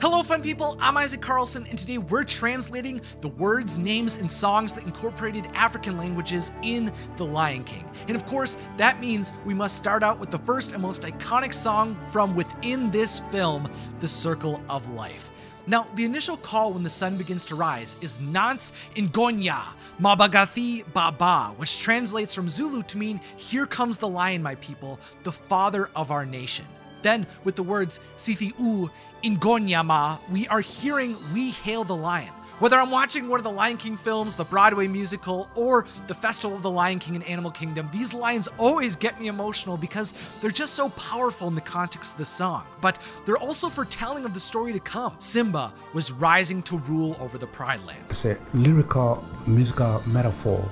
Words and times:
Hello, 0.00 0.22
fun 0.22 0.42
people. 0.42 0.76
I'm 0.80 0.96
Isaac 0.96 1.22
Carlson, 1.22 1.66
and 1.68 1.78
today 1.78 1.96
we're 1.96 2.24
translating 2.24 3.00
the 3.20 3.28
words, 3.28 3.78
names, 3.78 4.16
and 4.16 4.30
songs 4.30 4.74
that 4.74 4.84
incorporated 4.84 5.46
African 5.54 5.96
languages 5.96 6.50
in 6.62 6.92
The 7.16 7.24
Lion 7.24 7.64
King. 7.64 7.88
And 8.06 8.16
of 8.16 8.26
course, 8.26 8.58
that 8.76 9.00
means 9.00 9.32
we 9.44 9.54
must 9.54 9.74
start 9.76 10.02
out 10.02 10.18
with 10.18 10.30
the 10.30 10.38
first 10.38 10.72
and 10.72 10.82
most 10.82 11.02
iconic 11.02 11.54
song 11.54 11.96
from 12.12 12.34
within 12.34 12.90
this 12.90 13.20
film, 13.30 13.70
The 14.00 14.08
Circle 14.08 14.60
of 14.68 14.86
Life. 14.90 15.30
Now, 15.66 15.86
the 15.94 16.04
initial 16.04 16.36
call 16.36 16.72
when 16.72 16.82
the 16.82 16.90
sun 16.90 17.16
begins 17.16 17.44
to 17.46 17.54
rise 17.54 17.96
is 18.00 18.18
Nants 18.20 18.72
Ingonyama 18.96 19.64
Bagithi 20.00 20.84
Baba, 20.92 21.54
which 21.56 21.78
translates 21.78 22.34
from 22.34 22.48
Zulu 22.48 22.82
to 22.82 22.98
mean, 22.98 23.20
Here 23.36 23.66
comes 23.66 23.98
the 23.98 24.08
lion, 24.08 24.42
my 24.42 24.56
people, 24.56 24.98
the 25.22 25.32
father 25.32 25.90
of 25.94 26.10
our 26.10 26.26
nation. 26.26 26.66
Then, 27.06 27.24
with 27.44 27.54
the 27.54 27.62
words 27.62 28.00
Sithi 28.16 28.52
U 28.58 28.90
Ingonyama, 29.22 30.18
we 30.28 30.48
are 30.48 30.60
hearing 30.60 31.16
We 31.32 31.50
Hail 31.52 31.84
the 31.84 31.94
Lion. 31.94 32.32
Whether 32.58 32.76
I'm 32.78 32.90
watching 32.90 33.28
one 33.28 33.38
of 33.38 33.44
the 33.44 33.50
Lion 33.50 33.76
King 33.76 33.96
films, 33.96 34.34
the 34.34 34.42
Broadway 34.42 34.88
musical, 34.88 35.48
or 35.54 35.86
the 36.08 36.14
Festival 36.14 36.56
of 36.56 36.62
the 36.62 36.70
Lion 36.70 36.98
King 36.98 37.14
in 37.14 37.22
Animal 37.22 37.52
Kingdom, 37.52 37.88
these 37.92 38.12
lines 38.12 38.48
always 38.58 38.96
get 38.96 39.20
me 39.20 39.28
emotional 39.28 39.76
because 39.76 40.14
they're 40.40 40.50
just 40.50 40.74
so 40.74 40.88
powerful 40.88 41.46
in 41.46 41.54
the 41.54 41.60
context 41.60 42.14
of 42.14 42.18
the 42.18 42.24
song. 42.24 42.64
But 42.80 42.98
they're 43.24 43.36
also 43.36 43.68
foretelling 43.68 44.24
of 44.24 44.34
the 44.34 44.40
story 44.40 44.72
to 44.72 44.80
come. 44.80 45.14
Simba 45.20 45.72
was 45.92 46.10
rising 46.10 46.60
to 46.64 46.78
rule 46.78 47.16
over 47.20 47.38
the 47.38 47.46
Pride 47.46 47.86
Land. 47.86 48.00
It's 48.08 48.24
a 48.24 48.36
lyrical, 48.52 49.24
musical 49.46 50.02
metaphor 50.06 50.68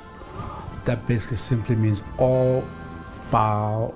that 0.85 1.07
basically 1.07 1.37
simply 1.37 1.77
means 1.77 2.03
all 2.19 2.65
bow 3.31 3.95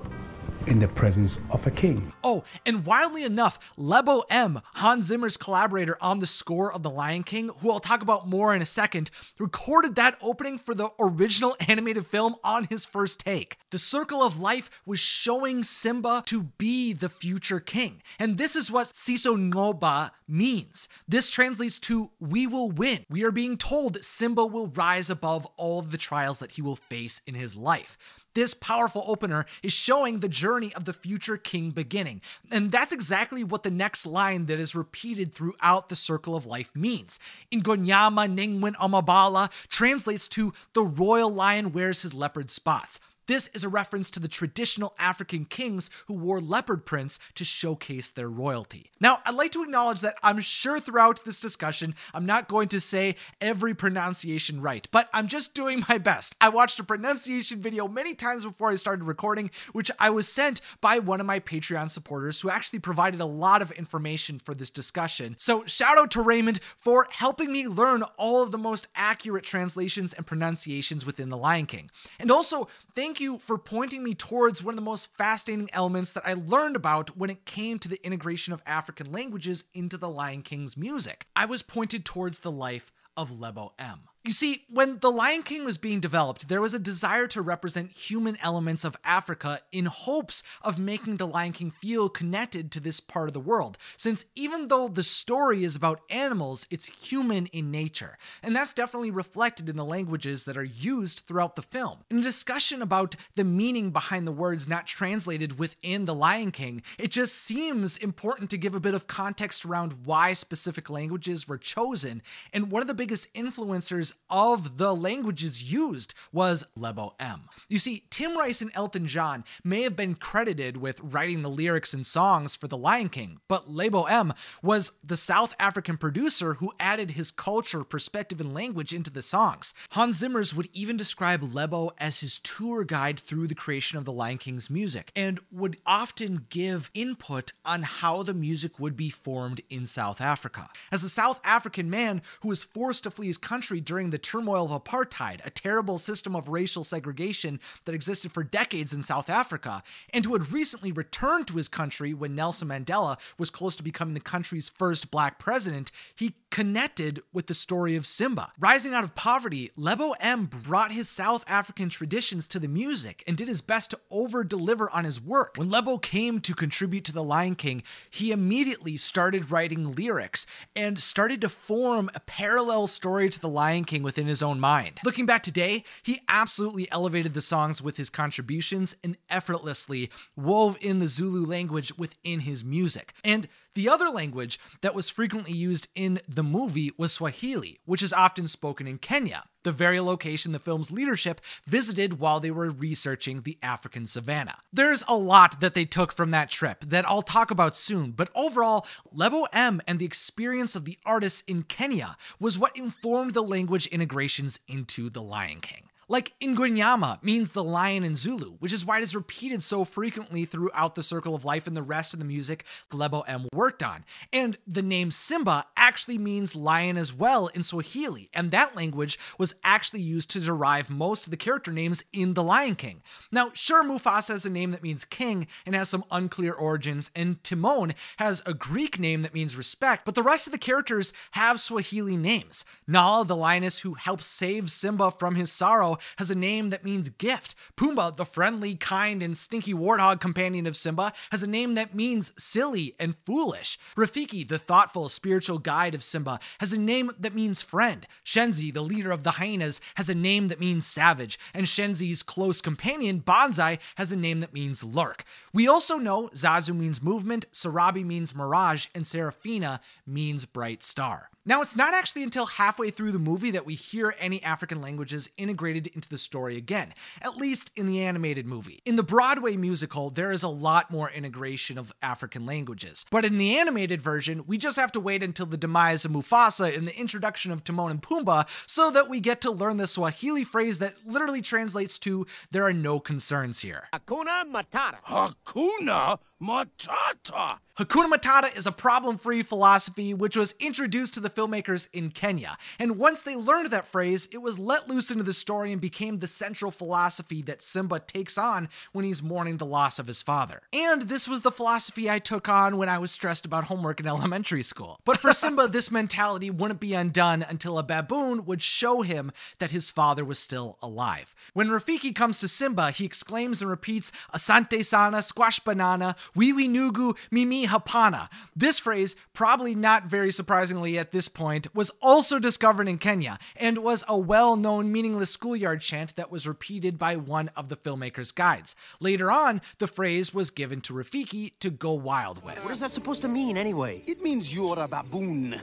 in 0.69 0.79
the 0.79 0.87
presence 0.87 1.39
of 1.49 1.65
a 1.65 1.71
king. 1.71 2.13
Oh, 2.23 2.43
and 2.65 2.85
wildly 2.85 3.23
enough, 3.23 3.59
Lebo 3.75 4.23
M, 4.29 4.61
Hans 4.75 5.05
Zimmer's 5.05 5.35
collaborator 5.35 5.97
on 5.99 6.19
the 6.19 6.27
score 6.27 6.71
of 6.71 6.83
The 6.83 6.91
Lion 6.91 7.23
King, 7.23 7.49
who 7.59 7.71
I'll 7.71 7.79
talk 7.79 8.03
about 8.03 8.29
more 8.29 8.53
in 8.53 8.61
a 8.61 8.67
second, 8.67 9.09
recorded 9.39 9.95
that 9.95 10.17
opening 10.21 10.59
for 10.59 10.75
the 10.75 10.89
original 10.99 11.55
animated 11.67 12.05
film 12.05 12.35
on 12.43 12.65
his 12.65 12.85
first 12.85 13.19
take. 13.19 13.57
The 13.71 13.79
Circle 13.79 14.21
of 14.21 14.39
Life 14.39 14.69
was 14.85 14.99
showing 14.99 15.63
Simba 15.63 16.21
to 16.27 16.43
be 16.43 16.93
the 16.93 17.09
future 17.09 17.59
king. 17.59 18.03
And 18.19 18.37
this 18.37 18.55
is 18.55 18.71
what 18.71 18.87
Siyo 18.87 19.51
Nqoba 19.51 20.11
means. 20.27 20.87
This 21.07 21.31
translates 21.31 21.79
to 21.79 22.11
we 22.19 22.45
will 22.45 22.69
win. 22.69 23.05
We 23.09 23.23
are 23.23 23.31
being 23.31 23.57
told 23.57 23.93
that 23.93 24.05
Simba 24.05 24.45
will 24.45 24.67
rise 24.67 25.09
above 25.09 25.47
all 25.57 25.79
of 25.79 25.89
the 25.89 25.97
trials 25.97 26.37
that 26.39 26.53
he 26.53 26.61
will 26.61 26.75
face 26.75 27.21
in 27.25 27.33
his 27.33 27.57
life. 27.57 27.97
This 28.35 28.53
powerful 28.53 29.03
opener 29.07 29.45
is 29.63 29.73
showing 29.73 30.19
the 30.19 30.29
journey 30.29 30.73
of 30.75 30.85
the 30.85 30.93
future 30.93 31.37
king 31.37 31.71
beginning. 31.71 32.21
And 32.51 32.71
that's 32.71 32.91
exactly 32.91 33.43
what 33.43 33.63
the 33.63 33.71
next 33.71 34.05
line 34.05 34.45
that 34.45 34.59
is 34.59 34.75
repeated 34.75 35.33
throughout 35.33 35.89
the 35.89 35.95
circle 35.95 36.35
of 36.35 36.45
life 36.45 36.71
means. 36.75 37.19
Ingonyama 37.51 38.33
Ningwin 38.33 38.75
Amabala 38.75 39.49
translates 39.67 40.27
to 40.29 40.53
the 40.73 40.83
royal 40.83 41.33
lion 41.33 41.71
wears 41.71 42.03
his 42.03 42.13
leopard 42.13 42.51
spots. 42.51 42.99
This 43.29 43.47
is 43.53 43.63
a 43.63 43.69
reference 43.69 44.09
to 44.09 44.19
the 44.19 44.27
traditional 44.27 44.95
African 44.97 45.45
kings 45.45 45.91
who 46.07 46.15
wore 46.15 46.41
leopard 46.41 46.83
prints 46.83 47.19
to 47.35 47.45
showcase 47.45 48.09
their 48.09 48.27
royalty. 48.27 48.89
Now, 48.99 49.19
I'd 49.23 49.35
like 49.35 49.51
to 49.51 49.61
acknowledge 49.61 50.01
that 50.01 50.15
I'm 50.23 50.41
sure 50.41 50.79
throughout 50.79 51.23
this 51.25 51.39
discussion, 51.39 51.93
I'm 52.11 52.25
not 52.25 52.47
going 52.47 52.69
to 52.69 52.79
say 52.81 53.15
every 53.39 53.75
pronunciation 53.75 54.61
right, 54.61 54.87
but 54.89 55.09
I'm 55.13 55.27
just 55.27 55.53
doing 55.53 55.83
my 55.87 55.99
best. 55.99 56.35
I 56.41 56.49
watched 56.49 56.79
a 56.79 56.83
pronunciation 56.83 57.61
video 57.61 57.87
many 57.87 58.15
times 58.15 58.45
before 58.45 58.71
I 58.71 58.75
started 58.75 59.03
recording, 59.03 59.51
which 59.73 59.91
I 59.99 60.09
was 60.09 60.27
sent 60.27 60.59
by 60.81 60.97
one 60.97 61.19
of 61.19 61.27
my 61.27 61.39
Patreon 61.39 61.91
supporters 61.91 62.41
who 62.41 62.49
actually 62.49 62.79
provided 62.79 63.21
a 63.21 63.27
lot 63.27 63.61
of 63.61 63.71
information 63.73 64.39
for 64.39 64.55
this 64.55 64.71
discussion. 64.71 65.35
So, 65.37 65.65
shout 65.67 65.99
out 65.99 66.09
to 66.11 66.23
Raymond 66.23 66.61
for 66.79 67.05
helping 67.11 67.51
me 67.51 67.67
learn 67.67 68.01
all 68.17 68.41
of 68.41 68.49
the 68.49 68.57
most 68.57 68.87
accurate 68.95 69.43
translations 69.43 70.13
and 70.13 70.25
pronunciations 70.25 71.05
within 71.05 71.29
The 71.29 71.37
Lion 71.37 71.67
King. 71.67 71.91
And 72.19 72.31
also, 72.31 72.67
thank 72.95 73.18
you 73.19 73.37
for 73.37 73.57
pointing 73.57 74.03
me 74.03 74.13
towards 74.13 74.63
one 74.63 74.73
of 74.73 74.75
the 74.75 74.81
most 74.81 75.15
fascinating 75.15 75.69
elements 75.73 76.13
that 76.13 76.25
I 76.25 76.33
learned 76.33 76.75
about 76.75 77.17
when 77.17 77.29
it 77.29 77.45
came 77.45 77.79
to 77.79 77.87
the 77.87 78.03
integration 78.05 78.53
of 78.53 78.61
African 78.65 79.11
languages 79.11 79.63
into 79.73 79.97
the 79.97 80.09
Lion 80.09 80.41
King's 80.41 80.75
music. 80.75 81.27
I 81.35 81.45
was 81.45 81.61
pointed 81.61 82.05
towards 82.05 82.39
the 82.39 82.51
life 82.51 82.91
of 83.15 83.39
Lebo 83.39 83.73
M. 83.79 84.08
You 84.25 84.33
see, 84.33 84.65
when 84.69 84.99
The 84.99 85.09
Lion 85.09 85.43
King 85.43 85.63
was 85.63 85.77
being 85.77 86.01
developed, 86.01 86.49
there 86.49 86.61
was 86.61 86.73
a 86.73 86.79
desire 86.79 87.25
to 87.27 87.41
represent 87.41 87.91
human 87.91 88.37
elements 88.41 88.83
of 88.83 88.97
Africa 89.05 89.61
in 89.71 89.85
hopes 89.85 90.43
of 90.61 90.77
making 90.77 91.17
The 91.17 91.25
Lion 91.25 91.53
King 91.53 91.71
feel 91.71 92.09
connected 92.09 92.69
to 92.73 92.81
this 92.81 92.99
part 92.99 93.29
of 93.29 93.33
the 93.33 93.39
world. 93.39 93.77
Since 93.95 94.25
even 94.35 94.67
though 94.67 94.89
the 94.89 95.03
story 95.03 95.63
is 95.63 95.77
about 95.77 96.01
animals, 96.09 96.67
it's 96.69 96.87
human 96.87 97.45
in 97.47 97.71
nature. 97.71 98.17
And 98.43 98.53
that's 98.53 98.73
definitely 98.73 99.09
reflected 99.09 99.69
in 99.69 99.77
the 99.77 99.85
languages 99.85 100.43
that 100.43 100.57
are 100.57 100.65
used 100.65 101.21
throughout 101.25 101.55
the 101.55 101.61
film. 101.61 101.99
In 102.11 102.19
a 102.19 102.21
discussion 102.21 102.81
about 102.81 103.15
the 103.35 103.45
meaning 103.45 103.91
behind 103.91 104.27
the 104.27 104.33
words 104.33 104.67
not 104.67 104.85
translated 104.85 105.57
within 105.57 106.03
The 106.03 106.13
Lion 106.13 106.51
King, 106.51 106.81
it 106.97 107.11
just 107.11 107.35
seems 107.35 107.95
important 107.95 108.49
to 108.49 108.57
give 108.57 108.75
a 108.75 108.81
bit 108.81 108.93
of 108.93 109.07
context 109.07 109.63
around 109.63 110.05
why 110.05 110.33
specific 110.33 110.89
languages 110.89 111.47
were 111.47 111.57
chosen. 111.57 112.21
And 112.51 112.69
one 112.69 112.81
of 112.81 112.87
the 112.89 112.93
biggest 112.93 113.33
influencers 113.33 114.08
of 114.29 114.77
the 114.77 114.95
languages 114.95 115.71
used 115.71 116.13
was 116.31 116.65
Lebo 116.75 117.15
M. 117.19 117.49
You 117.67 117.79
see, 117.79 118.05
Tim 118.09 118.37
Rice 118.37 118.61
and 118.61 118.71
Elton 118.73 119.07
John 119.07 119.43
may 119.63 119.81
have 119.81 119.95
been 119.95 120.15
credited 120.15 120.77
with 120.77 120.99
writing 121.01 121.41
the 121.41 121.49
lyrics 121.49 121.93
and 121.93 122.05
songs 122.05 122.55
for 122.55 122.67
The 122.67 122.77
Lion 122.77 123.09
King, 123.09 123.39
but 123.47 123.69
Lebo 123.69 124.03
M 124.03 124.33
was 124.61 124.91
the 125.03 125.17
South 125.17 125.53
African 125.59 125.97
producer 125.97 126.55
who 126.55 126.71
added 126.79 127.11
his 127.11 127.31
culture, 127.31 127.83
perspective, 127.83 128.39
and 128.39 128.53
language 128.53 128.93
into 128.93 129.09
the 129.09 129.21
songs. 129.21 129.73
Hans 129.91 130.21
Zimmers 130.21 130.53
would 130.53 130.69
even 130.73 130.97
describe 130.97 131.43
Lebo 131.43 131.91
as 131.97 132.19
his 132.19 132.39
tour 132.39 132.83
guide 132.83 133.19
through 133.19 133.47
the 133.47 133.55
creation 133.55 133.97
of 133.97 134.05
The 134.05 134.13
Lion 134.13 134.37
King's 134.37 134.69
music 134.69 135.11
and 135.15 135.39
would 135.51 135.77
often 135.85 136.45
give 136.49 136.91
input 136.93 137.51
on 137.65 137.83
how 137.83 138.23
the 138.23 138.33
music 138.33 138.79
would 138.79 138.95
be 138.95 139.09
formed 139.09 139.61
in 139.69 139.85
South 139.85 140.21
Africa. 140.21 140.69
As 140.91 141.03
a 141.03 141.09
South 141.09 141.39
African 141.43 141.89
man 141.89 142.21
who 142.41 142.49
was 142.49 142.63
forced 142.63 143.03
to 143.03 143.11
flee 143.11 143.27
his 143.27 143.37
country 143.37 143.81
during 143.81 143.98
during 143.99 144.11
the 144.11 144.17
turmoil 144.17 144.63
of 144.63 144.81
apartheid, 144.81 145.45
a 145.45 145.49
terrible 145.49 145.97
system 145.97 146.33
of 146.33 146.47
racial 146.47 146.85
segregation 146.85 147.59
that 147.83 147.93
existed 147.93 148.31
for 148.31 148.45
decades 148.45 148.93
in 148.93 149.01
South 149.01 149.29
Africa, 149.29 149.83
and 150.13 150.23
who 150.23 150.31
had 150.31 150.53
recently 150.53 150.89
returned 150.89 151.49
to 151.49 151.57
his 151.57 151.67
country 151.67 152.13
when 152.13 152.33
Nelson 152.33 152.69
Mandela 152.69 153.19
was 153.37 153.49
close 153.49 153.75
to 153.75 153.83
becoming 153.83 154.13
the 154.13 154.21
country's 154.21 154.69
first 154.69 155.11
black 155.11 155.37
president, 155.37 155.91
he 156.15 156.35
connected 156.51 157.21
with 157.31 157.47
the 157.47 157.53
story 157.53 157.95
of 157.95 158.05
Simba. 158.05 158.51
Rising 158.59 158.93
out 158.93 159.03
of 159.03 159.15
poverty, 159.15 159.71
Lebo 159.75 160.11
M 160.19 160.45
brought 160.45 160.91
his 160.91 161.09
South 161.09 161.43
African 161.47 161.89
traditions 161.89 162.47
to 162.47 162.59
the 162.59 162.67
music 162.67 163.23
and 163.27 163.37
did 163.37 163.47
his 163.47 163.61
best 163.61 163.91
to 163.91 163.99
over 164.09 164.43
deliver 164.43 164.89
on 164.91 165.05
his 165.05 165.21
work. 165.21 165.53
When 165.57 165.69
Lebo 165.69 165.97
came 165.97 166.39
to 166.41 166.53
contribute 166.53 167.03
to 167.05 167.11
The 167.11 167.23
Lion 167.23 167.55
King, 167.55 167.83
he 168.09 168.31
immediately 168.31 168.97
started 168.97 169.51
writing 169.51 169.95
lyrics 169.95 170.45
and 170.75 170.99
started 170.99 171.41
to 171.41 171.49
form 171.49 172.09
a 172.15 172.19
parallel 172.19 172.87
story 172.87 173.29
to 173.29 173.39
The 173.39 173.49
Lion 173.49 173.85
King 173.85 174.03
within 174.03 174.27
his 174.27 174.41
own 174.41 174.59
mind. 174.59 174.99
Looking 175.05 175.25
back 175.25 175.43
today, 175.43 175.83
he 176.03 176.21
absolutely 176.27 176.89
elevated 176.91 177.33
the 177.33 177.41
songs 177.41 177.81
with 177.81 177.97
his 177.97 178.09
contributions 178.09 178.95
and 179.03 179.17
effortlessly 179.29 180.09
wove 180.35 180.77
in 180.81 180.99
the 180.99 181.07
Zulu 181.07 181.45
language 181.45 181.97
within 181.97 182.41
his 182.41 182.63
music. 182.63 183.13
And 183.23 183.47
the 183.79 183.87
other 183.87 184.09
language 184.09 184.59
that 184.81 184.93
was 184.93 185.07
frequently 185.07 185.53
used 185.53 185.87
in 185.95 186.19
the 186.27 186.43
movie 186.43 186.91
was 186.97 187.13
Swahili, 187.13 187.79
which 187.85 188.03
is 188.03 188.11
often 188.11 188.45
spoken 188.45 188.87
in 188.87 188.97
Kenya, 188.97 189.45
the 189.63 189.71
very 189.71 190.01
location 190.01 190.51
the 190.51 190.59
film's 190.59 190.91
leadership 190.91 191.39
visited 191.65 192.19
while 192.19 192.41
they 192.41 192.51
were 192.51 192.71
researching 192.71 193.41
the 193.41 193.57
African 193.63 194.05
savannah. 194.05 194.57
There's 194.73 195.05
a 195.07 195.15
lot 195.15 195.61
that 195.61 195.75
they 195.75 195.85
took 195.85 196.11
from 196.11 196.31
that 196.31 196.49
trip 196.49 196.83
that 196.87 197.07
I'll 197.07 197.21
talk 197.21 197.51
about 197.51 197.77
soon, 197.77 198.11
but 198.11 198.29
overall, 198.35 198.85
Lebo 199.13 199.47
M 199.53 199.81
and 199.87 199.97
the 199.97 200.05
experience 200.05 200.75
of 200.75 200.83
the 200.83 200.97
artists 201.05 201.41
in 201.47 201.63
Kenya 201.63 202.17
was 202.37 202.59
what 202.59 202.75
informed 202.75 203.33
the 203.33 203.41
language 203.41 203.87
integrations 203.87 204.59
into 204.67 205.09
The 205.09 205.21
Lion 205.21 205.61
King. 205.61 205.88
Like 206.11 206.33
Ingonyama 206.41 207.23
means 207.23 207.51
the 207.51 207.63
lion 207.63 208.03
in 208.03 208.15
Zulu, 208.15 208.53
which 208.53 208.73
is 208.73 208.83
why 208.83 208.97
it 208.97 209.03
is 209.03 209.15
repeated 209.15 209.61
so 209.61 209.85
frequently 209.85 210.43
throughout 210.43 210.95
the 210.95 211.03
Circle 211.03 211.35
of 211.35 211.45
Life 211.45 211.67
and 211.67 211.77
the 211.77 211.83
rest 211.83 212.15
of 212.15 212.19
the 212.19 212.25
music 212.25 212.65
Lebo 212.91 213.21
M 213.21 213.47
worked 213.53 213.83
on. 213.83 214.03
And 214.33 214.57
the 214.65 214.81
name 214.81 215.11
Simba 215.11 215.67
actually 215.77 216.17
means 216.17 216.55
lion 216.55 216.97
as 216.97 217.13
well 217.13 217.45
in 217.47 217.61
Swahili, 217.61 218.31
and 218.33 218.49
that 218.49 218.75
language 218.75 219.19
was 219.37 219.53
actually 219.63 220.01
used 220.01 220.31
to 220.31 220.39
derive 220.39 220.89
most 220.89 221.27
of 221.27 221.31
the 221.31 221.37
character 221.37 221.71
names 221.71 222.03
in 222.11 222.33
The 222.33 222.41
Lion 222.41 222.75
King. 222.75 223.03
Now, 223.31 223.51
sure, 223.53 223.83
Mufasa 223.83 224.29
has 224.29 224.45
a 224.47 224.49
name 224.49 224.71
that 224.71 224.81
means 224.81 225.05
king 225.05 225.45
and 225.63 225.75
has 225.75 225.89
some 225.89 226.05
unclear 226.09 226.53
origins, 226.53 227.11
and 227.15 227.43
Timon 227.43 227.93
has 228.17 228.41
a 228.47 228.55
Greek 228.55 228.99
name 228.99 229.21
that 229.21 229.35
means 229.35 229.55
respect, 229.55 230.05
but 230.05 230.15
the 230.15 230.23
rest 230.23 230.47
of 230.47 230.53
the 230.53 230.57
characters 230.57 231.13
have 231.31 231.59
Swahili 231.59 232.17
names. 232.17 232.65
Nala, 232.87 233.25
the 233.25 233.35
lioness 233.35 233.79
who 233.79 233.93
helps 233.93 234.25
save 234.25 234.71
Simba 234.71 235.11
from 235.11 235.35
his 235.35 235.51
sorrow, 235.51 235.98
has 236.17 236.31
a 236.31 236.35
name 236.35 236.69
that 236.69 236.83
means 236.83 237.09
gift. 237.09 237.55
Pumbaa, 237.75 238.15
the 238.15 238.25
friendly, 238.25 238.75
kind, 238.75 239.21
and 239.21 239.37
stinky 239.37 239.73
warthog 239.73 240.19
companion 240.19 240.65
of 240.65 240.75
Simba, 240.75 241.13
has 241.31 241.43
a 241.43 241.49
name 241.49 241.75
that 241.75 241.95
means 241.95 242.33
silly 242.37 242.95
and 242.99 243.15
foolish. 243.25 243.77
Rafiki, 243.95 244.47
the 244.47 244.59
thoughtful, 244.59 245.09
spiritual 245.09 245.59
guide 245.59 245.95
of 245.95 246.03
Simba, 246.03 246.39
has 246.59 246.73
a 246.73 246.79
name 246.79 247.11
that 247.19 247.35
means 247.35 247.61
friend. 247.61 248.07
Shenzi, 248.25 248.73
the 248.73 248.81
leader 248.81 249.11
of 249.11 249.23
the 249.23 249.31
hyenas, 249.31 249.81
has 249.95 250.09
a 250.09 250.15
name 250.15 250.47
that 250.47 250.59
means 250.59 250.85
savage. 250.85 251.39
And 251.53 251.65
Shenzi's 251.65 252.23
close 252.23 252.61
companion, 252.61 253.19
Banzai, 253.19 253.79
has 253.95 254.11
a 254.11 254.15
name 254.15 254.39
that 254.39 254.53
means 254.53 254.83
lurk. 254.83 255.23
We 255.53 255.67
also 255.67 255.97
know 255.97 256.29
Zazu 256.33 256.75
means 256.75 257.01
movement, 257.01 257.51
Sarabi 257.51 258.05
means 258.05 258.35
mirage, 258.35 258.87
and 258.93 259.05
Serafina 259.05 259.79
means 260.05 260.45
bright 260.45 260.83
star. 260.83 261.29
Now, 261.49 261.63
it's 261.63 261.75
not 261.75 261.95
actually 261.95 262.21
until 262.21 262.45
halfway 262.45 262.91
through 262.91 263.11
the 263.11 263.17
movie 263.17 263.49
that 263.49 263.65
we 263.65 263.73
hear 263.73 264.13
any 264.19 264.43
African 264.43 264.83
languages 264.83 265.31
integrated 265.35 265.87
into 265.87 266.07
the 266.07 266.19
story 266.19 266.57
again, 266.57 266.93
at 267.23 267.37
least 267.37 267.71
in 267.75 267.87
the 267.87 268.03
animated 268.03 268.45
movie. 268.45 268.83
In 268.85 268.97
the 268.97 269.03
Broadway 269.03 269.55
musical, 269.55 270.11
there 270.11 270.31
is 270.31 270.43
a 270.43 270.47
lot 270.47 270.91
more 270.91 271.09
integration 271.09 271.79
of 271.79 271.91
African 272.03 272.45
languages, 272.45 273.03
but 273.09 273.25
in 273.25 273.39
the 273.39 273.57
animated 273.57 273.99
version, 273.99 274.43
we 274.45 274.59
just 274.59 274.77
have 274.77 274.91
to 274.91 274.99
wait 274.99 275.23
until 275.23 275.47
the 275.47 275.57
demise 275.57 276.05
of 276.05 276.11
Mufasa 276.11 276.77
and 276.77 276.87
the 276.87 276.95
introduction 276.95 277.51
of 277.51 277.63
Timon 277.63 277.89
and 277.89 278.03
Pumbaa 278.03 278.47
so 278.67 278.91
that 278.91 279.09
we 279.09 279.19
get 279.19 279.41
to 279.41 279.49
learn 279.49 279.77
the 279.77 279.87
Swahili 279.87 280.43
phrase 280.43 280.77
that 280.77 280.97
literally 281.03 281.41
translates 281.41 281.97
to, 281.97 282.27
There 282.51 282.67
are 282.67 282.73
no 282.73 282.99
concerns 282.99 283.61
here. 283.61 283.87
Hakuna 283.91 284.43
Matata. 284.45 284.97
Hakuna 285.03 286.19
Matata. 286.39 287.57
Hakuna 287.77 288.11
Matata 288.13 288.55
is 288.55 288.67
a 288.67 288.71
problem 288.71 289.17
free 289.17 289.41
philosophy 289.41 290.13
which 290.13 290.37
was 290.37 290.53
introduced 290.59 291.13
to 291.13 291.19
the 291.19 291.29
filmmakers 291.39 291.87
in 291.93 292.11
Kenya. 292.11 292.57
And 292.77 292.97
once 292.97 293.21
they 293.21 293.35
learned 293.35 293.71
that 293.71 293.87
phrase, 293.87 294.27
it 294.31 294.39
was 294.39 294.59
let 294.59 294.89
loose 294.89 295.11
into 295.11 295.23
the 295.23 295.33
story 295.33 295.71
and 295.71 295.81
became 295.81 296.19
the 296.19 296.27
central 296.27 296.71
philosophy 296.71 297.41
that 297.43 297.61
Simba 297.61 297.99
takes 297.99 298.37
on 298.37 298.69
when 298.91 299.05
he's 299.05 299.23
mourning 299.23 299.57
the 299.57 299.65
loss 299.65 299.99
of 299.99 300.07
his 300.07 300.21
father. 300.21 300.61
And 300.73 301.03
this 301.03 301.27
was 301.27 301.41
the 301.41 301.51
philosophy 301.51 302.09
I 302.09 302.19
took 302.19 302.49
on 302.49 302.77
when 302.77 302.89
I 302.89 302.97
was 302.97 303.11
stressed 303.11 303.45
about 303.45 303.65
homework 303.65 303.99
in 303.99 304.07
elementary 304.19 304.63
school. 304.63 304.99
But 305.05 305.17
for 305.17 305.33
Simba, 305.33 305.67
this 305.67 305.91
mentality 305.91 306.49
wouldn't 306.49 306.79
be 306.79 306.93
undone 306.93 307.45
until 307.47 307.77
a 307.77 307.83
baboon 307.83 308.45
would 308.45 308.61
show 308.61 309.01
him 309.01 309.31
that 309.59 309.71
his 309.71 309.89
father 309.89 310.25
was 310.25 310.39
still 310.39 310.77
alive. 310.81 311.35
When 311.53 311.69
Rafiki 311.69 312.13
comes 312.13 312.39
to 312.39 312.47
Simba, 312.47 312.91
he 312.91 313.05
exclaims 313.05 313.61
and 313.61 313.69
repeats, 313.69 314.11
Asante 314.33 314.83
sana, 314.83 315.21
squash 315.21 315.59
banana, 315.59 316.15
wewe 316.35 316.67
nugu, 316.67 317.17
mimi 317.31 317.67
hapana. 317.67 318.29
This 318.55 318.79
phrase, 318.79 319.15
probably 319.33 319.75
not 319.75 320.05
very 320.05 320.31
surprisingly 320.31 320.97
at 320.97 321.11
this 321.11 321.18
point, 321.27 321.73
was 321.75 321.91
also 322.01 322.39
discovered 322.39 322.87
in 322.87 322.97
Kenya 322.97 323.39
and 323.55 323.79
was 323.79 324.03
a 324.07 324.17
well 324.17 324.55
known 324.55 324.91
meaningless 324.91 325.31
schoolyard 325.31 325.81
chant 325.81 326.15
that 326.15 326.31
was 326.31 326.47
repeated 326.47 326.97
by 326.97 327.15
one 327.15 327.49
of 327.55 327.69
the 327.69 327.75
filmmaker's 327.75 328.31
guides. 328.31 328.75
Later 328.99 329.31
on, 329.31 329.61
the 329.79 329.87
phrase 329.87 330.33
was 330.33 330.49
given 330.49 330.81
to 330.81 330.93
Rafiki 330.93 331.53
to 331.59 331.69
go 331.69 331.93
wild 331.93 332.43
with. 332.43 332.63
What 332.63 332.73
is 332.73 332.79
that 332.79 332.91
supposed 332.91 333.21
to 333.23 333.27
mean 333.27 333.57
anyway? 333.57 334.03
It 334.07 334.21
means 334.21 334.53
you're 334.53 334.79
a 334.79 334.87
baboon. 334.87 335.59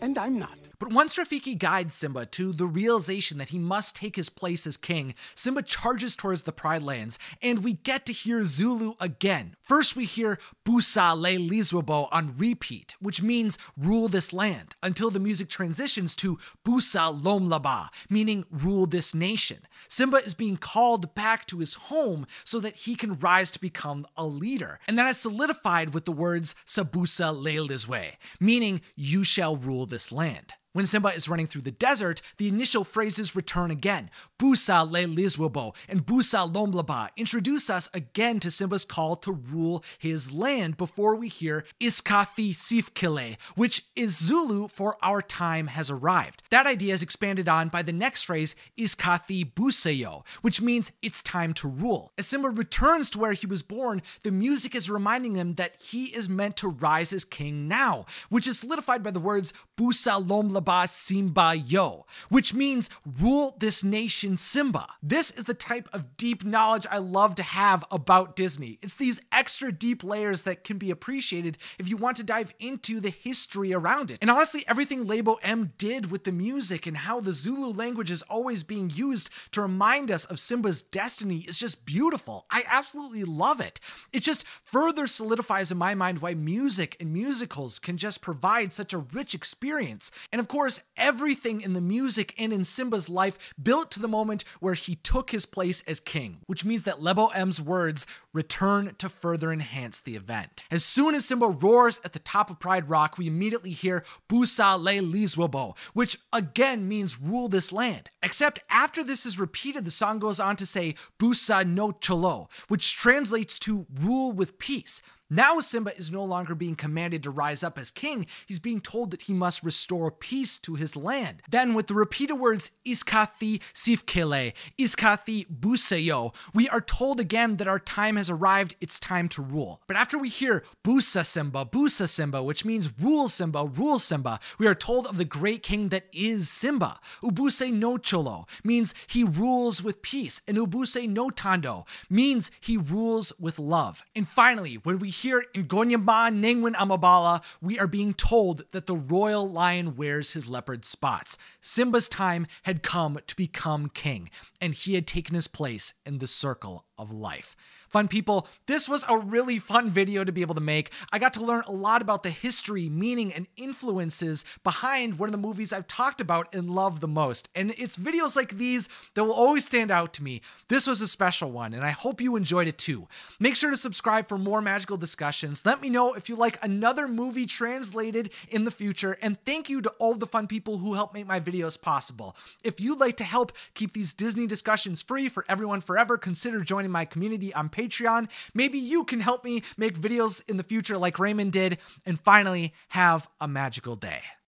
And 0.00 0.18
I'm 0.18 0.38
not. 0.38 0.58
But 0.82 0.92
once 0.92 1.14
Rafiki 1.14 1.56
guides 1.56 1.94
Simba 1.94 2.26
to 2.26 2.52
the 2.52 2.66
realization 2.66 3.38
that 3.38 3.50
he 3.50 3.58
must 3.60 3.94
take 3.94 4.16
his 4.16 4.28
place 4.28 4.66
as 4.66 4.76
king, 4.76 5.14
Simba 5.36 5.62
charges 5.62 6.16
towards 6.16 6.42
the 6.42 6.50
Pride 6.50 6.82
Lands, 6.82 7.20
and 7.40 7.62
we 7.62 7.74
get 7.74 8.04
to 8.06 8.12
hear 8.12 8.42
Zulu 8.42 8.94
again. 8.98 9.54
First, 9.60 9.94
we 9.94 10.06
hear 10.06 10.40
Busa 10.64 11.16
Le 11.16 11.38
Lizwabo 11.38 12.08
on 12.10 12.36
repeat, 12.36 12.96
which 12.98 13.22
means 13.22 13.58
rule 13.78 14.08
this 14.08 14.32
land, 14.32 14.74
until 14.82 15.12
the 15.12 15.20
music 15.20 15.48
transitions 15.48 16.16
to 16.16 16.36
Busa 16.64 17.16
Lomlaba, 17.16 17.88
meaning 18.10 18.44
rule 18.50 18.86
this 18.86 19.14
nation. 19.14 19.58
Simba 19.86 20.16
is 20.16 20.34
being 20.34 20.56
called 20.56 21.14
back 21.14 21.46
to 21.46 21.60
his 21.60 21.74
home 21.74 22.26
so 22.42 22.58
that 22.58 22.74
he 22.74 22.96
can 22.96 23.20
rise 23.20 23.52
to 23.52 23.60
become 23.60 24.04
a 24.16 24.26
leader. 24.26 24.80
And 24.88 24.98
that 24.98 25.12
is 25.12 25.18
solidified 25.18 25.94
with 25.94 26.06
the 26.06 26.10
words 26.10 26.56
Sabusa 26.66 27.32
Le 27.32 27.68
Lizwe, 27.68 28.14
meaning 28.40 28.80
you 28.96 29.22
shall 29.22 29.54
rule 29.54 29.86
this 29.86 30.10
land. 30.10 30.54
When 30.74 30.86
Simba 30.86 31.10
is 31.10 31.28
running 31.28 31.48
through 31.48 31.62
the 31.62 31.70
desert, 31.70 32.22
the 32.38 32.48
initial 32.48 32.82
phrases 32.82 33.36
return 33.36 33.70
again. 33.70 34.08
Busa 34.38 34.90
le 34.90 35.00
Lizwabo 35.00 35.74
and 35.86 36.06
Busa 36.06 36.50
lomblaba 36.50 37.10
introduce 37.14 37.68
us 37.68 37.90
again 37.92 38.40
to 38.40 38.50
Simba's 38.50 38.86
call 38.86 39.16
to 39.16 39.32
rule 39.32 39.84
his 39.98 40.32
land 40.32 40.78
before 40.78 41.14
we 41.14 41.28
hear 41.28 41.66
Iskathi 41.78 42.54
Sifkile, 42.54 43.36
which 43.54 43.84
is 43.94 44.16
Zulu 44.16 44.66
for 44.66 44.96
our 45.02 45.20
time 45.20 45.66
has 45.66 45.90
arrived. 45.90 46.42
That 46.48 46.66
idea 46.66 46.94
is 46.94 47.02
expanded 47.02 47.50
on 47.50 47.68
by 47.68 47.82
the 47.82 47.92
next 47.92 48.22
phrase, 48.22 48.56
Iskathi 48.78 49.52
Buseyo, 49.52 50.24
which 50.40 50.62
means 50.62 50.90
it's 51.02 51.22
time 51.22 51.52
to 51.54 51.68
rule. 51.68 52.12
As 52.16 52.28
Simba 52.28 52.48
returns 52.48 53.10
to 53.10 53.18
where 53.18 53.34
he 53.34 53.46
was 53.46 53.62
born, 53.62 54.00
the 54.22 54.30
music 54.30 54.74
is 54.74 54.88
reminding 54.88 55.34
him 55.34 55.56
that 55.56 55.76
he 55.76 56.06
is 56.06 56.30
meant 56.30 56.56
to 56.56 56.68
rise 56.68 57.12
as 57.12 57.26
king 57.26 57.68
now, 57.68 58.06
which 58.30 58.48
is 58.48 58.60
solidified 58.60 59.02
by 59.02 59.10
the 59.10 59.20
words 59.20 59.52
Busa 59.76 60.26
lomblaba 60.26 60.61
Simba 60.86 61.54
Yo, 61.54 62.06
which 62.28 62.54
means 62.54 62.88
rule 63.20 63.54
this 63.58 63.82
nation 63.84 64.36
Simba. 64.36 64.86
This 65.02 65.30
is 65.30 65.44
the 65.44 65.54
type 65.54 65.88
of 65.92 66.16
deep 66.16 66.44
knowledge 66.44 66.86
I 66.90 66.98
love 66.98 67.34
to 67.36 67.42
have 67.42 67.84
about 67.90 68.36
Disney. 68.36 68.78
It's 68.82 68.94
these 68.94 69.20
extra 69.30 69.72
deep 69.72 70.02
layers 70.04 70.44
that 70.44 70.64
can 70.64 70.78
be 70.78 70.90
appreciated 70.90 71.58
if 71.78 71.88
you 71.88 71.96
want 71.96 72.16
to 72.18 72.24
dive 72.24 72.54
into 72.58 73.00
the 73.00 73.10
history 73.10 73.72
around 73.74 74.10
it. 74.10 74.18
And 74.20 74.30
honestly, 74.30 74.64
everything 74.68 75.06
Lebo 75.06 75.34
M 75.42 75.72
did 75.78 76.10
with 76.10 76.24
the 76.24 76.32
music 76.32 76.86
and 76.86 76.96
how 76.96 77.20
the 77.20 77.32
Zulu 77.32 77.72
language 77.72 78.10
is 78.10 78.22
always 78.22 78.62
being 78.62 78.90
used 78.90 79.30
to 79.52 79.62
remind 79.62 80.10
us 80.10 80.24
of 80.24 80.38
Simba's 80.38 80.82
destiny 80.82 81.44
is 81.48 81.58
just 81.58 81.84
beautiful. 81.84 82.46
I 82.50 82.64
absolutely 82.66 83.24
love 83.24 83.60
it. 83.60 83.80
It 84.12 84.20
just 84.20 84.46
further 84.46 85.06
solidifies 85.06 85.72
in 85.72 85.78
my 85.78 85.94
mind 85.94 86.20
why 86.20 86.34
music 86.34 86.96
and 87.00 87.12
musicals 87.12 87.78
can 87.78 87.96
just 87.96 88.20
provide 88.20 88.72
such 88.72 88.92
a 88.92 88.98
rich 88.98 89.34
experience. 89.34 90.10
And 90.30 90.40
of 90.40 90.48
course, 90.52 90.82
everything 90.98 91.62
in 91.62 91.72
the 91.72 91.80
music 91.80 92.34
and 92.36 92.52
in 92.52 92.62
Simba's 92.62 93.08
life 93.08 93.54
built 93.60 93.90
to 93.90 93.98
the 93.98 94.06
moment 94.06 94.44
where 94.60 94.74
he 94.74 94.96
took 94.96 95.30
his 95.30 95.46
place 95.46 95.82
as 95.86 95.98
king, 95.98 96.40
which 96.44 96.62
means 96.62 96.82
that 96.82 97.02
Lebo 97.02 97.28
M's 97.28 97.58
words 97.58 98.06
return 98.34 98.94
to 98.98 99.08
further 99.08 99.50
enhance 99.50 99.98
the 99.98 100.14
event. 100.14 100.64
As 100.70 100.84
soon 100.84 101.14
as 101.14 101.24
Simba 101.24 101.48
roars 101.48 102.02
at 102.04 102.12
the 102.12 102.18
top 102.18 102.50
of 102.50 102.60
Pride 102.60 102.90
Rock, 102.90 103.16
we 103.16 103.28
immediately 103.28 103.70
hear 103.70 104.04
Busa 104.28 104.78
Le 104.78 105.00
Lizwabo, 105.00 105.74
which 105.94 106.18
again 106.34 106.86
means 106.86 107.18
rule 107.18 107.48
this 107.48 107.72
land. 107.72 108.10
Except 108.22 108.60
after 108.68 109.02
this 109.02 109.24
is 109.24 109.38
repeated, 109.38 109.86
the 109.86 109.90
song 109.90 110.18
goes 110.18 110.38
on 110.38 110.56
to 110.56 110.66
say 110.66 110.96
Busa 111.18 111.66
no 111.66 111.92
Cholo, 111.92 112.50
which 112.68 112.94
translates 112.94 113.58
to 113.60 113.86
rule 113.90 114.32
with 114.32 114.58
peace. 114.58 115.00
Now 115.34 115.60
Simba 115.60 115.96
is 115.96 116.10
no 116.10 116.22
longer 116.22 116.54
being 116.54 116.74
commanded 116.74 117.22
to 117.22 117.30
rise 117.30 117.62
up 117.62 117.78
as 117.78 117.90
king, 117.90 118.26
he's 118.44 118.58
being 118.58 118.82
told 118.82 119.10
that 119.10 119.22
he 119.22 119.32
must 119.32 119.62
restore 119.62 120.10
peace 120.10 120.58
to 120.58 120.74
his 120.74 120.94
land. 120.94 121.40
Then, 121.48 121.72
with 121.72 121.86
the 121.86 121.94
repeated 121.94 122.34
words 122.34 122.70
Iskathi 122.84 123.62
Sifkele, 123.72 124.52
Iskathi 124.78 125.46
Buseyo, 125.48 126.34
we 126.52 126.68
are 126.68 126.82
told 126.82 127.18
again 127.18 127.56
that 127.56 127.66
our 127.66 127.78
time 127.78 128.16
has 128.16 128.28
arrived, 128.28 128.74
it's 128.78 128.98
time 128.98 129.26
to 129.30 129.40
rule. 129.40 129.80
But 129.86 129.96
after 129.96 130.18
we 130.18 130.28
hear 130.28 130.64
Busa 130.84 131.24
Simba, 131.24 131.64
Busa 131.64 132.10
Simba, 132.10 132.42
which 132.42 132.66
means 132.66 132.92
rule 133.00 133.26
Simba, 133.26 133.64
rule 133.64 133.98
Simba, 133.98 134.38
we 134.58 134.66
are 134.66 134.74
told 134.74 135.06
of 135.06 135.16
the 135.16 135.24
great 135.24 135.62
king 135.62 135.88
that 135.88 136.08
is 136.12 136.50
Simba. 136.50 137.00
Ubuse 137.22 137.72
no 137.72 137.96
Cholo 137.96 138.46
means 138.62 138.94
he 139.06 139.24
rules 139.24 139.82
with 139.82 140.02
peace, 140.02 140.42
and 140.46 140.58
Ubuse 140.58 141.08
no 141.08 141.30
Tando 141.30 141.86
means 142.10 142.50
he 142.60 142.76
rules 142.76 143.32
with 143.40 143.58
love. 143.58 144.04
And 144.14 144.28
finally, 144.28 144.74
when 144.74 144.98
we 144.98 145.21
hear 145.22 145.44
in 145.54 145.68
Gonyama 145.68 146.32
Nengwin 146.32 146.74
Amabala, 146.74 147.42
we 147.60 147.78
are 147.78 147.86
being 147.86 148.12
told 148.12 148.64
that 148.72 148.86
the 148.86 148.96
royal 148.96 149.48
lion 149.48 149.94
wears 149.94 150.32
his 150.32 150.48
leopard 150.48 150.84
spots. 150.84 151.38
Simba's 151.60 152.08
time 152.08 152.46
had 152.64 152.82
come 152.82 153.20
to 153.28 153.36
become 153.36 153.88
king, 153.88 154.30
and 154.60 154.74
he 154.74 154.94
had 154.94 155.06
taken 155.06 155.36
his 155.36 155.46
place 155.46 155.94
in 156.04 156.18
the 156.18 156.26
circle 156.26 156.86
of 156.98 157.12
life. 157.12 157.54
Fun 157.92 158.08
people, 158.08 158.48
this 158.66 158.88
was 158.88 159.04
a 159.06 159.18
really 159.18 159.58
fun 159.58 159.90
video 159.90 160.24
to 160.24 160.32
be 160.32 160.40
able 160.40 160.54
to 160.54 160.62
make. 160.62 160.90
I 161.12 161.18
got 161.18 161.34
to 161.34 161.44
learn 161.44 161.62
a 161.66 161.72
lot 161.72 162.00
about 162.00 162.22
the 162.22 162.30
history, 162.30 162.88
meaning, 162.88 163.34
and 163.34 163.46
influences 163.58 164.46
behind 164.64 165.18
one 165.18 165.28
of 165.28 165.32
the 165.32 165.36
movies 165.38 165.74
I've 165.74 165.86
talked 165.86 166.22
about 166.22 166.54
and 166.54 166.70
love 166.70 167.00
the 167.00 167.08
most. 167.08 167.50
And 167.54 167.74
it's 167.76 167.98
videos 167.98 168.34
like 168.34 168.56
these 168.56 168.88
that 169.12 169.24
will 169.24 169.34
always 169.34 169.66
stand 169.66 169.90
out 169.90 170.14
to 170.14 170.22
me. 170.22 170.40
This 170.68 170.86
was 170.86 171.02
a 171.02 171.06
special 171.06 171.50
one, 171.50 171.74
and 171.74 171.84
I 171.84 171.90
hope 171.90 172.22
you 172.22 172.34
enjoyed 172.34 172.66
it 172.66 172.78
too. 172.78 173.08
Make 173.38 173.56
sure 173.56 173.70
to 173.70 173.76
subscribe 173.76 174.26
for 174.26 174.38
more 174.38 174.62
magical 174.62 174.96
discussions. 174.96 175.66
Let 175.66 175.82
me 175.82 175.90
know 175.90 176.14
if 176.14 176.30
you 176.30 176.34
like 176.34 176.58
another 176.64 177.06
movie 177.06 177.44
translated 177.44 178.30
in 178.48 178.64
the 178.64 178.70
future, 178.70 179.18
and 179.20 179.38
thank 179.44 179.68
you 179.68 179.82
to 179.82 179.90
all 179.98 180.14
the 180.14 180.26
fun 180.26 180.46
people 180.46 180.78
who 180.78 180.94
help 180.94 181.12
make 181.12 181.26
my 181.26 181.40
videos 181.40 181.78
possible. 181.78 182.36
If 182.64 182.80
you'd 182.80 183.00
like 183.00 183.18
to 183.18 183.24
help 183.24 183.52
keep 183.74 183.92
these 183.92 184.14
Disney 184.14 184.46
discussions 184.46 185.02
free 185.02 185.28
for 185.28 185.44
everyone 185.46 185.82
forever, 185.82 186.16
consider 186.16 186.62
joining 186.62 186.90
my 186.90 187.04
community 187.04 187.52
on 187.52 187.68
Patreon. 187.82 188.28
Maybe 188.54 188.78
you 188.78 189.04
can 189.04 189.20
help 189.20 189.44
me 189.44 189.62
make 189.76 189.98
videos 189.98 190.42
in 190.48 190.56
the 190.56 190.62
future 190.62 190.98
like 190.98 191.18
Raymond 191.18 191.52
did. 191.52 191.78
And 192.06 192.18
finally, 192.18 192.72
have 192.88 193.28
a 193.40 193.48
magical 193.48 193.96
day. 193.96 194.22